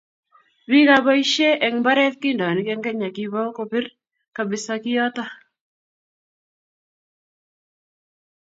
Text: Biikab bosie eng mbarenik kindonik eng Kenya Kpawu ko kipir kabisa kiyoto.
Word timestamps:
Biikab 0.69 1.03
bosie 1.07 1.49
eng 1.65 1.75
mbarenik 1.81 2.17
kindonik 2.21 2.67
eng 2.71 2.81
Kenya 2.85 3.09
Kpawu 3.15 3.49
ko 3.57 3.63
kipir 3.65 3.85
kabisa 4.35 4.73
kiyoto. 4.83 5.23